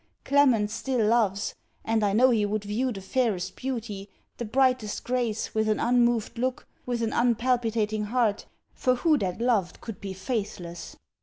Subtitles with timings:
[0.25, 1.53] Clement still loves,
[1.85, 6.39] and I know he would view the fairest beauty, the brightest grace, with an unmoved
[6.39, 10.95] look, with an unpalpitating heart, for who that loved could be faithless!